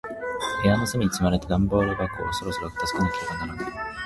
[0.63, 3.91] 部屋の隅に積まれた段ボール箱を、そろそろ片付けなければならない。